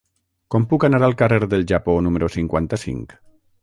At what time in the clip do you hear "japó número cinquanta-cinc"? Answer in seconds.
1.75-3.19